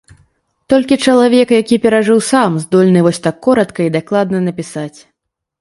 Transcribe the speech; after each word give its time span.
Толькі 0.71 0.95
чалавек, 1.09 1.47
які 1.61 1.75
перажыў 1.83 2.19
сам, 2.31 2.57
здольны 2.63 3.05
вось 3.09 3.23
так 3.29 3.35
коратка 3.49 3.81
і 3.89 3.93
дакладна 4.01 4.37
напісаць. 4.49 4.99